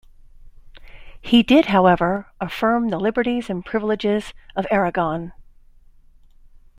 He 1.21 1.43
did, 1.43 1.67
however, 1.67 2.25
affirm 2.39 2.89
the 2.89 2.97
liberties 2.99 3.51
and 3.51 3.63
privileges 3.63 4.33
of 4.55 4.65
Aragon. 4.71 5.31